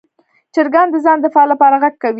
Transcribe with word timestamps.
چرګان 0.53 0.87
د 0.91 0.95
ځان 1.05 1.17
دفاع 1.25 1.45
لپاره 1.51 1.75
غږ 1.83 1.93
کوي. 2.01 2.09